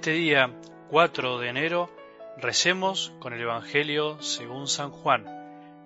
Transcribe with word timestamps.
este 0.00 0.12
día 0.12 0.50
4 0.88 1.40
de 1.40 1.48
enero 1.50 1.90
recemos 2.38 3.12
con 3.18 3.34
el 3.34 3.42
Evangelio 3.42 4.18
según 4.22 4.66
San 4.66 4.92
Juan, 4.92 5.26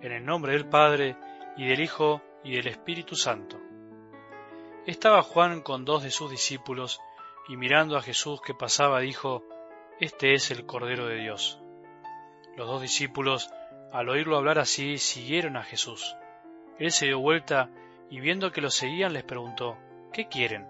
en 0.03 0.13
el 0.13 0.25
nombre 0.25 0.53
del 0.53 0.69
Padre 0.69 1.17
y 1.57 1.67
del 1.67 1.81
Hijo 1.81 2.23
y 2.45 2.55
del 2.55 2.69
Espíritu 2.69 3.17
Santo. 3.17 3.61
Estaba 4.87 5.25
Juan 5.25 5.63
con 5.63 5.85
dos 5.85 6.05
de 6.05 6.13
sus 6.13 6.31
discípulos 6.31 7.01
y 7.49 7.57
mirando 7.57 7.97
a 7.97 8.03
Jesús 8.03 8.41
que 8.41 8.55
pasaba 8.55 9.01
dijo, 9.01 9.43
Este 9.99 10.35
es 10.35 10.53
el 10.53 10.65
Cordero 10.65 11.07
de 11.07 11.17
Dios. 11.17 11.61
Los 12.57 12.69
dos 12.69 12.83
discípulos, 12.83 13.51
al 13.93 14.09
oírlo 14.09 14.37
hablar 14.37 14.61
así, 14.61 14.99
siguieron 14.99 15.57
a 15.57 15.65
Jesús. 15.65 16.15
Él 16.79 16.93
se 16.93 17.07
dio 17.07 17.19
vuelta 17.19 17.69
y 18.11 18.21
viendo 18.21 18.53
que 18.53 18.61
lo 18.61 18.71
seguían 18.71 19.13
les 19.13 19.25
preguntó, 19.25 19.77
¿qué 20.13 20.29
quieren? 20.29 20.69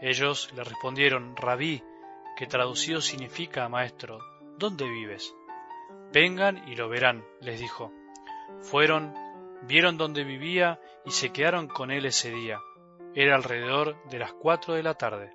Ellos 0.00 0.50
le 0.56 0.64
respondieron, 0.64 1.36
Rabí, 1.36 1.82
que 2.36 2.46
traducido 2.46 3.00
significa 3.00 3.68
maestro, 3.68 4.18
¿dónde 4.58 4.88
vives? 4.88 5.34
Vengan 6.12 6.68
y 6.68 6.76
lo 6.76 6.88
verán, 6.88 7.24
les 7.40 7.58
dijo. 7.58 7.92
Fueron, 8.60 9.14
vieron 9.62 9.96
dónde 9.96 10.24
vivía 10.24 10.80
y 11.04 11.10
se 11.10 11.32
quedaron 11.32 11.68
con 11.68 11.90
él 11.90 12.06
ese 12.06 12.30
día. 12.30 12.60
Era 13.14 13.36
alrededor 13.36 14.02
de 14.08 14.18
las 14.18 14.32
cuatro 14.32 14.74
de 14.74 14.82
la 14.82 14.94
tarde. 14.94 15.32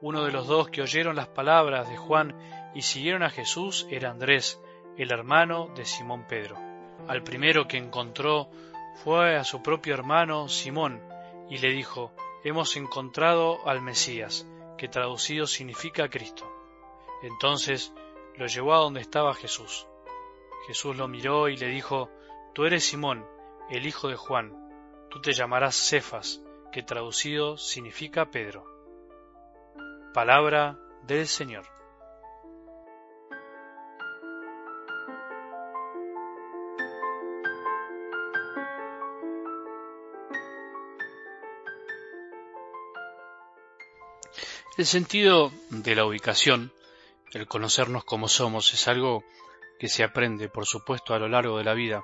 Uno 0.00 0.24
de 0.24 0.32
los 0.32 0.46
dos 0.46 0.68
que 0.68 0.82
oyeron 0.82 1.16
las 1.16 1.28
palabras 1.28 1.88
de 1.88 1.96
Juan 1.96 2.36
y 2.74 2.82
siguieron 2.82 3.22
a 3.22 3.30
Jesús 3.30 3.86
era 3.90 4.10
Andrés, 4.10 4.60
el 4.96 5.12
hermano 5.12 5.68
de 5.74 5.84
Simón 5.84 6.26
Pedro. 6.28 6.56
Al 7.08 7.22
primero 7.22 7.66
que 7.66 7.78
encontró 7.78 8.50
fue 9.02 9.36
a 9.36 9.44
su 9.44 9.62
propio 9.62 9.94
hermano 9.94 10.48
Simón 10.48 11.00
y 11.48 11.58
le 11.58 11.70
dijo, 11.70 12.12
Hemos 12.44 12.76
encontrado 12.76 13.66
al 13.66 13.80
Mesías, 13.80 14.46
que 14.76 14.88
traducido 14.88 15.46
significa 15.46 16.08
Cristo. 16.08 16.50
Entonces 17.22 17.92
lo 18.36 18.46
llevó 18.46 18.74
a 18.74 18.78
donde 18.78 19.00
estaba 19.00 19.34
Jesús. 19.34 19.86
Jesús 20.66 20.96
lo 20.96 21.08
miró 21.08 21.48
y 21.48 21.56
le 21.56 21.68
dijo, 21.68 22.10
Tú 22.54 22.64
eres 22.64 22.84
Simón, 22.84 23.26
el 23.70 23.86
hijo 23.86 24.08
de 24.08 24.16
Juan, 24.16 24.52
tú 25.10 25.20
te 25.20 25.32
llamarás 25.32 25.74
Cefas, 25.74 26.40
que 26.72 26.82
traducido 26.82 27.56
significa 27.56 28.30
Pedro. 28.30 28.64
Palabra 30.12 30.78
del 31.02 31.26
Señor. 31.26 31.73
El 44.76 44.86
sentido 44.86 45.52
de 45.70 45.94
la 45.94 46.04
ubicación, 46.04 46.72
el 47.32 47.46
conocernos 47.46 48.02
como 48.02 48.26
somos, 48.26 48.74
es 48.74 48.88
algo 48.88 49.22
que 49.78 49.86
se 49.86 50.02
aprende, 50.02 50.48
por 50.48 50.66
supuesto, 50.66 51.14
a 51.14 51.20
lo 51.20 51.28
largo 51.28 51.58
de 51.58 51.64
la 51.64 51.74
vida. 51.74 52.02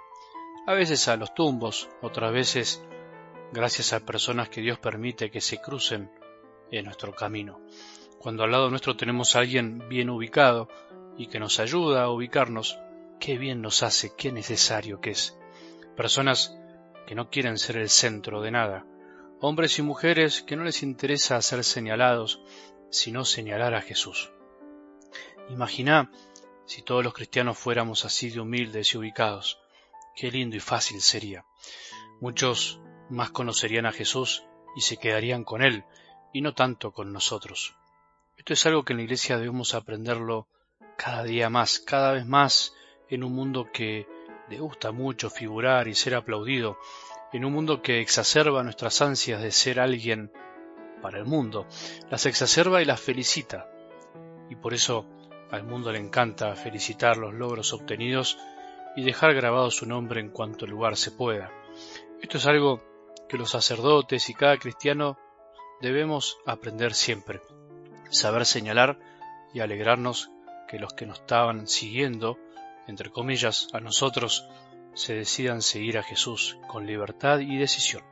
A 0.68 0.74
veces 0.74 1.08
a 1.08 1.16
los 1.16 1.34
tumbos, 1.34 1.88
otras 2.00 2.32
veces 2.32 2.80
gracias 3.52 3.92
a 3.92 4.06
personas 4.06 4.50
que 4.50 4.60
Dios 4.60 4.78
permite 4.78 5.32
que 5.32 5.40
se 5.40 5.60
crucen 5.60 6.12
en 6.70 6.84
nuestro 6.84 7.12
camino. 7.12 7.60
Cuando 8.20 8.44
al 8.44 8.52
lado 8.52 8.70
nuestro 8.70 8.96
tenemos 8.96 9.34
a 9.34 9.40
alguien 9.40 9.88
bien 9.88 10.08
ubicado 10.08 10.68
y 11.18 11.27
que 11.27 11.40
nos 11.40 11.58
ayuda 11.58 12.05
a 12.05 12.10
ubicarnos, 12.10 12.78
qué 13.18 13.36
bien 13.36 13.62
nos 13.62 13.82
hace, 13.82 14.12
qué 14.16 14.30
necesario 14.30 15.00
que 15.00 15.10
es. 15.10 15.36
Personas 15.96 16.56
que 17.05 17.16
no 17.16 17.30
quieren 17.30 17.58
ser 17.58 17.78
el 17.78 17.88
centro 17.88 18.40
de 18.40 18.52
nada, 18.52 18.86
hombres 19.41 19.78
y 19.78 19.83
mujeres 19.83 20.42
que 20.42 20.56
no 20.56 20.64
les 20.64 20.83
interesa 20.83 21.41
ser 21.41 21.64
señalados, 21.64 22.40
sino 22.90 23.24
señalar 23.24 23.74
a 23.74 23.80
Jesús. 23.80 24.30
Imagina 25.48 26.11
si 26.67 26.83
todos 26.83 27.02
los 27.02 27.14
cristianos 27.14 27.58
fuéramos 27.58 28.05
así 28.05 28.30
de 28.30 28.40
humildes 28.40 28.95
y 28.95 28.98
ubicados. 28.98 29.58
Qué 30.14 30.30
lindo 30.30 30.56
y 30.56 30.61
fácil 30.61 31.01
sería. 31.01 31.45
Muchos 32.20 32.80
más 33.08 33.30
conocerían 33.30 33.86
a 33.86 33.92
Jesús 33.92 34.45
y 34.77 34.83
se 34.83 34.98
quedarían 34.98 35.42
con 35.42 35.62
Él, 35.62 35.84
y 36.33 36.42
no 36.42 36.55
tanto 36.55 36.92
con 36.92 37.12
nosotros. 37.12 37.74
Esto 38.36 38.52
es 38.52 38.67
algo 38.67 38.84
que 38.84 38.92
en 38.92 38.98
la 38.98 39.02
Iglesia 39.05 39.39
debemos 39.39 39.74
aprenderlo 39.74 40.46
cada 40.96 41.24
día 41.24 41.51
más, 41.51 41.80
cada 41.80 42.12
vez 42.12 42.27
más, 42.27 42.74
en 43.08 43.24
un 43.24 43.33
mundo 43.33 43.68
que 43.72 44.07
le 44.48 44.61
gusta 44.61 44.92
mucho 44.92 45.30
figurar 45.30 45.89
y 45.89 45.95
ser 45.95 46.14
aplaudido, 46.14 46.78
en 47.33 47.45
un 47.45 47.52
mundo 47.52 47.83
que 47.83 48.01
exacerba 48.01 48.63
nuestras 48.63 49.01
ansias 49.02 49.41
de 49.42 49.52
ser 49.52 49.80
alguien 49.80 50.33
para 51.01 51.18
el 51.18 51.24
mundo, 51.24 51.67
las 52.11 52.27
exacerba 52.27 52.83
y 52.83 52.85
las 52.85 53.01
felicita. 53.01 53.68
Y 54.48 54.57
por 54.57 54.74
eso 54.74 55.07
al 55.51 55.64
mundo 55.64 55.92
le 55.92 55.98
encanta 55.98 56.55
felicitar 56.55 57.17
los 57.17 57.35
logros 57.35 57.73
obtenidos 57.73 58.39
y 58.96 59.05
dejar 59.05 59.35
grabado 59.35 59.70
su 59.70 59.86
nombre 59.86 60.20
en 60.20 60.30
cuanto 60.30 60.67
lugar 60.67 60.96
se 60.96 61.11
pueda. 61.11 61.51
Esto 62.20 62.39
es 62.39 62.46
algo 62.46 62.83
que 63.29 63.39
los 63.39 63.51
sacerdotes 63.51 64.29
y 64.29 64.35
cada 64.35 64.57
cristiano 64.58 65.17
debemos 65.80 66.39
aprender 66.46 66.95
siempre, 66.95 67.40
saber 68.11 68.45
señalar 68.45 68.98
y 69.55 69.61
alegrarnos 69.61 70.30
que 70.69 70.79
los 70.79 70.92
que 70.92 71.07
nos 71.07 71.20
estaban 71.20 71.67
siguiendo, 71.67 72.39
entre 72.86 73.11
comillas, 73.11 73.69
a 73.73 73.80
nosotros, 73.80 74.46
se 74.95 75.14
decidan 75.14 75.62
seguir 75.62 75.98
a 75.98 76.02
Jesús 76.02 76.58
con 76.68 76.86
libertad 76.86 77.40
y 77.40 77.56
decisión. 77.56 78.02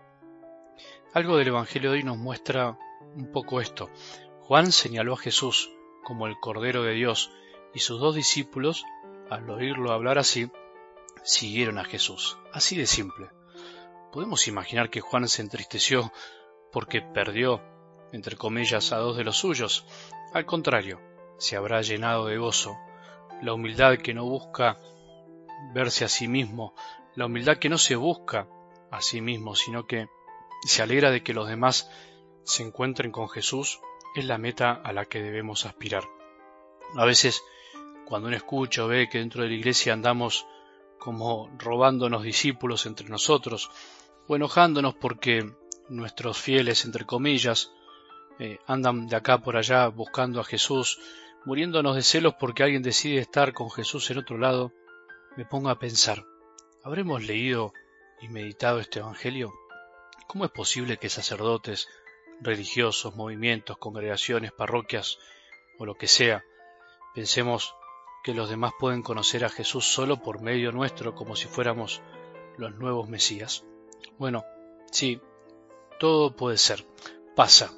Algo 1.15 1.37
del 1.37 1.49
Evangelio 1.49 1.91
de 1.91 1.99
hoy 1.99 2.03
nos 2.05 2.19
muestra 2.19 2.79
un 3.15 3.33
poco 3.33 3.61
esto. 3.61 3.91
Juan 4.43 4.73
señaló 4.73 5.15
a 5.15 5.19
Jesús 5.19 5.71
como 6.05 6.27
el 6.27 6.39
Cordero 6.39 6.83
de 6.83 6.93
Dios 6.93 7.31
y 7.75 7.81
sus 7.81 8.01
dos 8.01 8.15
discípulos, 8.15 8.85
al 9.31 9.49
oírlo 9.51 9.93
hablar 9.93 10.19
así, 10.19 10.51
siguieron 11.23 11.79
a 11.79 11.85
Jesús. 11.85 12.39
Así 12.53 12.77
de 12.77 12.87
simple. 12.87 13.29
Podemos 14.13 14.49
imaginar 14.49 14.91
que 14.91 15.01
Juan 15.01 15.29
se 15.29 15.43
entristeció 15.43 16.13
porque 16.73 17.03
perdió, 17.03 17.61
entre 18.13 18.37
comillas, 18.37 18.93
a 18.93 18.97
dos 18.99 19.17
de 19.17 19.25
los 19.25 19.37
suyos. 19.37 19.85
Al 20.33 20.47
contrario, 20.47 21.01
se 21.39 21.57
habrá 21.57 21.83
llenado 21.83 22.27
de 22.27 22.39
gozo. 22.39 22.77
La 23.43 23.53
humildad 23.53 23.99
que 23.99 24.15
no 24.15 24.25
busca 24.25 24.79
verse 25.73 26.05
a 26.05 26.09
sí 26.09 26.29
mismo, 26.29 26.75
la 27.15 27.27
humildad 27.27 27.59
que 27.59 27.69
no 27.69 27.79
se 27.79 27.97
busca 27.97 28.49
a 28.91 29.01
sí 29.01 29.21
mismo, 29.21 29.55
sino 29.57 29.87
que 29.87 30.09
se 30.65 30.83
alegra 30.83 31.11
de 31.11 31.23
que 31.23 31.35
los 31.35 31.49
demás 31.49 31.91
se 32.45 32.63
encuentren 32.63 33.13
con 33.13 33.29
Jesús, 33.29 33.81
es 34.15 34.25
la 34.25 34.39
meta 34.39 34.73
a 34.73 34.93
la 34.93 35.05
que 35.05 35.23
debemos 35.23 35.67
aspirar. 35.67 36.05
A 36.97 37.05
veces, 37.05 37.43
cuando 38.07 38.29
uno 38.29 38.37
escucha 38.37 38.85
o 38.85 38.89
ve 38.89 39.09
que 39.09 39.19
dentro 39.19 39.43
de 39.43 39.49
la 39.49 39.55
iglesia 39.55 39.93
andamos 39.93 40.47
como 40.99 41.51
robándonos 41.59 42.23
discípulos 42.23 42.87
entre 42.87 43.09
nosotros, 43.09 43.71
o 44.27 44.37
enojándonos 44.37 44.95
porque 44.95 45.51
nuestros 45.89 46.39
fieles, 46.39 46.85
entre 46.85 47.05
comillas, 47.05 47.73
eh, 48.39 48.59
andan 48.67 49.07
de 49.07 49.17
acá 49.17 49.39
por 49.39 49.57
allá 49.57 49.89
buscando 49.89 50.41
a 50.41 50.45
Jesús, 50.45 50.99
muriéndonos 51.45 51.97
de 51.97 52.03
celos 52.03 52.35
porque 52.39 52.63
alguien 52.63 52.83
decide 52.83 53.19
estar 53.19 53.53
con 53.53 53.71
Jesús 53.71 54.11
en 54.11 54.19
otro 54.19 54.39
lado, 54.39 54.73
me 55.39 55.45
pongo 55.45 55.71
a 55.71 55.79
pensar, 55.79 56.27
¿habremos 56.83 57.25
leído 57.25 57.73
y 58.21 58.27
meditado 58.27 58.81
este 58.81 58.99
Evangelio? 58.99 59.55
¿Cómo 60.27 60.45
es 60.45 60.51
posible 60.51 60.97
que 60.97 61.09
sacerdotes, 61.09 61.87
religiosos, 62.41 63.15
movimientos, 63.15 63.79
congregaciones, 63.79 64.51
parroquias 64.51 65.21
o 65.79 65.87
lo 65.87 65.95
que 65.95 66.09
sea, 66.09 66.45
pensemos 67.15 67.77
que 68.25 68.35
los 68.35 68.51
demás 68.51 68.73
pueden 68.81 69.03
conocer 69.03 69.45
a 69.45 69.49
Jesús 69.49 69.85
solo 69.87 70.21
por 70.21 70.41
medio 70.41 70.73
nuestro 70.73 71.15
como 71.15 71.37
si 71.37 71.47
fuéramos 71.47 72.03
los 72.57 72.75
nuevos 72.75 73.09
Mesías? 73.09 73.65
Bueno, 74.19 74.45
sí, 74.91 75.21
todo 76.01 76.35
puede 76.35 76.59
ser, 76.59 76.85
pasa, 77.37 77.71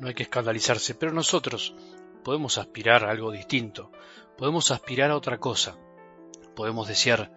no 0.00 0.08
hay 0.08 0.14
que 0.14 0.24
escandalizarse, 0.24 0.94
pero 0.94 1.12
nosotros 1.12 1.74
podemos 2.22 2.58
aspirar 2.58 3.06
a 3.06 3.10
algo 3.10 3.32
distinto, 3.32 3.90
podemos 4.36 4.70
aspirar 4.70 5.10
a 5.10 5.16
otra 5.16 5.38
cosa, 5.38 5.78
podemos 6.56 6.88
desear 6.88 7.30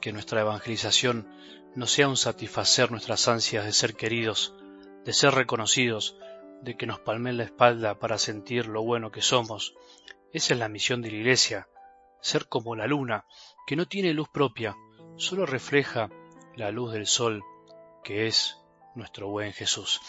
que 0.00 0.12
nuestra 0.12 0.40
evangelización 0.40 1.28
no 1.76 1.86
sea 1.86 2.08
un 2.08 2.16
satisfacer 2.16 2.90
nuestras 2.90 3.28
ansias 3.28 3.64
de 3.64 3.72
ser 3.72 3.94
queridos, 3.94 4.56
de 5.04 5.12
ser 5.12 5.34
reconocidos, 5.34 6.16
de 6.62 6.76
que 6.76 6.86
nos 6.86 6.98
palmen 6.98 7.36
la 7.36 7.44
espalda 7.44 7.98
para 7.98 8.18
sentir 8.18 8.66
lo 8.66 8.82
bueno 8.82 9.12
que 9.12 9.22
somos. 9.22 9.74
Esa 10.32 10.54
es 10.54 10.58
la 10.58 10.68
misión 10.68 11.02
de 11.02 11.10
la 11.10 11.18
Iglesia, 11.18 11.68
ser 12.20 12.48
como 12.48 12.74
la 12.74 12.86
luna, 12.86 13.26
que 13.66 13.76
no 13.76 13.86
tiene 13.86 14.14
luz 14.14 14.28
propia, 14.28 14.76
solo 15.16 15.46
refleja 15.46 16.10
la 16.56 16.70
luz 16.70 16.92
del 16.92 17.06
sol, 17.06 17.42
que 18.02 18.26
es 18.26 18.58
nuestro 18.94 19.28
buen 19.28 19.52
Jesús. 19.52 20.00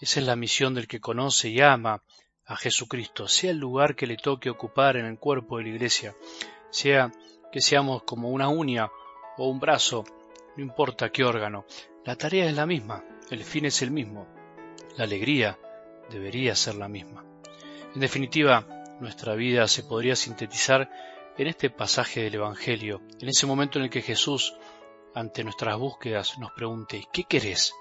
Esa 0.00 0.20
es 0.20 0.26
la 0.26 0.36
misión 0.36 0.74
del 0.74 0.86
que 0.86 1.00
conoce 1.00 1.48
y 1.48 1.60
ama 1.60 2.02
a 2.44 2.56
Jesucristo, 2.56 3.28
sea 3.28 3.50
el 3.50 3.58
lugar 3.58 3.96
que 3.96 4.06
le 4.06 4.16
toque 4.16 4.50
ocupar 4.50 4.96
en 4.96 5.06
el 5.06 5.18
cuerpo 5.18 5.58
de 5.58 5.64
la 5.64 5.70
Iglesia, 5.70 6.14
sea 6.70 7.12
que 7.52 7.60
seamos 7.60 8.02
como 8.02 8.30
una 8.30 8.48
uña 8.48 8.90
o 9.36 9.48
un 9.48 9.60
brazo, 9.60 10.04
no 10.56 10.62
importa 10.64 11.10
qué 11.10 11.22
órgano, 11.22 11.66
la 12.04 12.16
tarea 12.16 12.46
es 12.46 12.56
la 12.56 12.66
misma, 12.66 13.04
el 13.30 13.44
fin 13.44 13.66
es 13.66 13.82
el 13.82 13.90
mismo, 13.90 14.26
la 14.96 15.04
alegría 15.04 15.58
debería 16.10 16.56
ser 16.56 16.74
la 16.74 16.88
misma. 16.88 17.24
En 17.94 18.00
definitiva, 18.00 18.66
nuestra 19.00 19.34
vida 19.34 19.68
se 19.68 19.84
podría 19.84 20.16
sintetizar 20.16 20.90
en 21.36 21.46
este 21.46 21.70
pasaje 21.70 22.22
del 22.22 22.36
Evangelio, 22.36 23.02
en 23.20 23.28
ese 23.28 23.46
momento 23.46 23.78
en 23.78 23.84
el 23.84 23.90
que 23.90 24.02
Jesús, 24.02 24.54
ante 25.14 25.44
nuestras 25.44 25.78
búsquedas, 25.78 26.38
nos 26.38 26.52
pregunte, 26.52 27.06
¿qué 27.12 27.24
querés? 27.24 27.74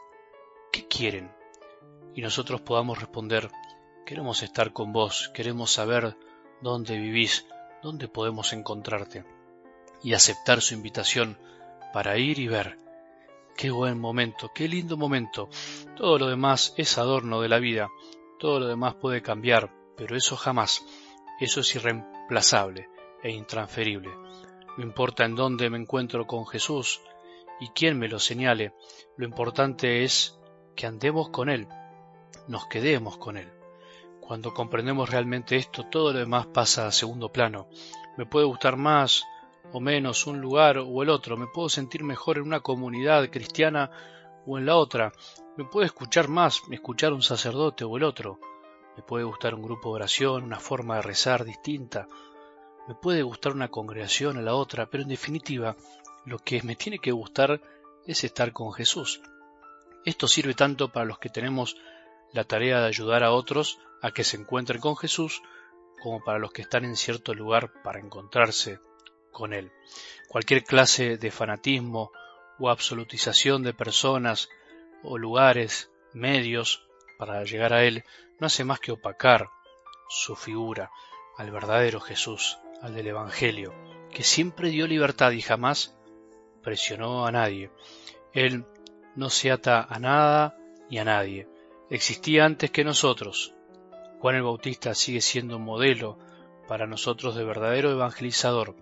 ¿Qué 0.71 0.87
quieren? 0.87 1.31
Y 2.13 2.21
nosotros 2.21 2.61
podamos 2.61 2.99
responder, 2.99 3.49
queremos 4.05 4.43
estar 4.43 4.73
con 4.73 4.91
vos, 4.91 5.31
queremos 5.33 5.71
saber 5.71 6.17
dónde 6.61 6.97
vivís, 6.97 7.45
dónde 7.81 8.07
podemos 8.07 8.53
encontrarte, 8.53 9.23
y 10.03 10.13
aceptar 10.13 10.61
su 10.61 10.73
invitación 10.73 11.37
para 11.93 12.17
ir 12.17 12.39
y 12.39 12.47
ver. 12.47 12.77
Qué 13.55 13.69
buen 13.69 13.99
momento, 13.99 14.51
qué 14.53 14.67
lindo 14.67 14.97
momento. 14.97 15.49
Todo 15.95 16.17
lo 16.17 16.27
demás 16.27 16.73
es 16.77 16.97
adorno 16.97 17.41
de 17.41 17.49
la 17.49 17.59
vida, 17.59 17.89
todo 18.39 18.59
lo 18.59 18.67
demás 18.67 18.95
puede 18.95 19.21
cambiar, 19.21 19.71
pero 19.95 20.15
eso 20.15 20.35
jamás. 20.35 20.85
Eso 21.39 21.61
es 21.61 21.75
irreemplazable 21.75 22.89
e 23.23 23.31
intransferible. 23.31 24.09
No 24.77 24.83
importa 24.83 25.25
en 25.25 25.35
dónde 25.35 25.69
me 25.69 25.77
encuentro 25.77 26.25
con 26.25 26.47
Jesús 26.47 27.01
y 27.59 27.69
quién 27.69 27.99
me 27.99 28.07
lo 28.07 28.19
señale, 28.19 28.73
lo 29.17 29.25
importante 29.25 30.03
es 30.03 30.39
que 30.75 30.87
andemos 30.87 31.29
con 31.29 31.49
Él, 31.49 31.67
nos 32.47 32.65
quedemos 32.67 33.17
con 33.17 33.37
Él. 33.37 33.51
Cuando 34.19 34.53
comprendemos 34.53 35.09
realmente 35.09 35.57
esto, 35.57 35.83
todo 35.91 36.13
lo 36.13 36.19
demás 36.19 36.47
pasa 36.47 36.87
a 36.87 36.91
segundo 36.91 37.31
plano. 37.31 37.67
Me 38.17 38.25
puede 38.25 38.45
gustar 38.45 38.77
más 38.77 39.23
o 39.73 39.79
menos 39.79 40.27
un 40.27 40.41
lugar 40.41 40.77
o 40.77 41.03
el 41.03 41.09
otro, 41.09 41.37
me 41.37 41.47
puedo 41.47 41.69
sentir 41.69 42.03
mejor 42.03 42.37
en 42.37 42.43
una 42.43 42.59
comunidad 42.59 43.29
cristiana 43.29 43.89
o 44.45 44.57
en 44.57 44.65
la 44.65 44.75
otra, 44.75 45.13
me 45.57 45.65
puede 45.65 45.87
escuchar 45.87 46.27
más 46.27 46.61
escuchar 46.71 47.13
un 47.13 47.21
sacerdote 47.21 47.83
o 47.83 47.97
el 47.97 48.03
otro, 48.03 48.39
me 48.97 49.03
puede 49.03 49.23
gustar 49.23 49.55
un 49.55 49.61
grupo 49.61 49.89
de 49.89 49.95
oración, 49.95 50.43
una 50.43 50.59
forma 50.59 50.95
de 50.95 51.03
rezar 51.03 51.45
distinta, 51.45 52.07
me 52.87 52.95
puede 52.95 53.21
gustar 53.21 53.53
una 53.53 53.69
congregación 53.69 54.37
o 54.37 54.41
la 54.41 54.55
otra, 54.55 54.87
pero 54.87 55.03
en 55.03 55.09
definitiva 55.09 55.75
lo 56.25 56.39
que 56.39 56.61
me 56.63 56.75
tiene 56.75 56.99
que 56.99 57.11
gustar 57.11 57.61
es 58.05 58.23
estar 58.23 58.51
con 58.51 58.73
Jesús. 58.73 59.21
Esto 60.03 60.27
sirve 60.27 60.55
tanto 60.55 60.91
para 60.91 61.05
los 61.05 61.19
que 61.19 61.29
tenemos 61.29 61.77
la 62.33 62.43
tarea 62.43 62.79
de 62.81 62.87
ayudar 62.87 63.23
a 63.23 63.31
otros 63.31 63.79
a 64.01 64.11
que 64.11 64.23
se 64.23 64.37
encuentren 64.37 64.81
con 64.81 64.97
Jesús, 64.97 65.41
como 66.01 66.23
para 66.23 66.39
los 66.39 66.51
que 66.51 66.63
están 66.63 66.85
en 66.85 66.95
cierto 66.95 67.33
lugar 67.33 67.71
para 67.83 67.99
encontrarse 67.99 68.79
con 69.31 69.53
Él. 69.53 69.71
Cualquier 70.27 70.63
clase 70.63 71.17
de 71.17 71.31
fanatismo 71.31 72.11
o 72.59 72.69
absolutización 72.69 73.63
de 73.63 73.73
personas 73.73 74.49
o 75.03 75.17
lugares, 75.17 75.89
medios, 76.13 76.87
para 77.17 77.43
llegar 77.43 77.73
a 77.73 77.83
Él, 77.83 78.03
no 78.39 78.47
hace 78.47 78.63
más 78.63 78.79
que 78.79 78.91
opacar 78.91 79.49
su 80.09 80.35
figura 80.35 80.91
al 81.37 81.51
verdadero 81.51 81.99
Jesús, 81.99 82.59
al 82.81 82.93
del 82.93 83.07
Evangelio, 83.07 83.73
que 84.11 84.23
siempre 84.23 84.69
dio 84.69 84.87
libertad 84.87 85.31
y 85.31 85.41
jamás 85.41 85.95
presionó 86.61 87.25
a 87.25 87.31
nadie. 87.31 87.71
Él 88.33 88.65
no 89.15 89.29
se 89.29 89.51
ata 89.51 89.81
a 89.89 89.99
nada 89.99 90.57
ni 90.89 90.99
a 90.99 91.05
nadie. 91.05 91.47
Existía 91.89 92.45
antes 92.45 92.71
que 92.71 92.83
nosotros. 92.83 93.53
Juan 94.19 94.35
el 94.35 94.43
Bautista 94.43 94.93
sigue 94.93 95.21
siendo 95.21 95.57
un 95.57 95.63
modelo 95.63 96.17
para 96.67 96.87
nosotros 96.87 97.35
de 97.35 97.43
verdadero 97.43 97.91
evangelizador, 97.91 98.75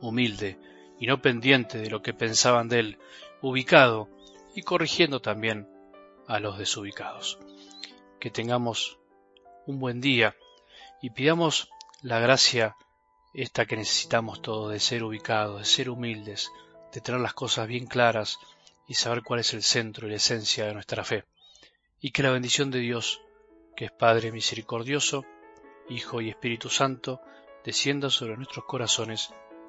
humilde 0.00 0.58
y 0.98 1.06
no 1.06 1.20
pendiente 1.20 1.78
de 1.78 1.90
lo 1.90 2.02
que 2.02 2.14
pensaban 2.14 2.68
de 2.68 2.80
él, 2.80 2.98
ubicado 3.42 4.08
y 4.54 4.62
corrigiendo 4.62 5.20
también 5.20 5.68
a 6.26 6.40
los 6.40 6.58
desubicados. 6.58 7.38
Que 8.18 8.30
tengamos 8.30 8.98
un 9.66 9.78
buen 9.78 10.00
día 10.00 10.36
y 11.02 11.10
pidamos 11.10 11.68
la 12.02 12.18
gracia 12.18 12.76
esta 13.34 13.66
que 13.66 13.76
necesitamos 13.76 14.40
todos 14.40 14.72
de 14.72 14.80
ser 14.80 15.02
ubicados, 15.02 15.58
de 15.58 15.66
ser 15.66 15.90
humildes, 15.90 16.50
de 16.92 17.00
tener 17.02 17.20
las 17.20 17.34
cosas 17.34 17.68
bien 17.68 17.86
claras 17.86 18.38
y 18.88 18.94
saber 18.94 19.22
cuál 19.22 19.40
es 19.40 19.52
el 19.52 19.62
centro 19.62 20.06
y 20.06 20.10
la 20.10 20.16
esencia 20.16 20.64
de 20.64 20.72
nuestra 20.72 21.04
fe. 21.04 21.24
Y 22.00 22.12
que 22.12 22.22
la 22.22 22.30
bendición 22.30 22.70
de 22.70 22.78
Dios, 22.78 23.20
que 23.76 23.86
es 23.86 23.92
Padre 23.92 24.32
misericordioso, 24.32 25.26
Hijo 25.88 26.20
y 26.20 26.30
Espíritu 26.30 26.70
Santo, 26.70 27.20
descienda 27.64 28.08
sobre 28.08 28.36
nuestros 28.36 28.64
corazones 28.64 29.34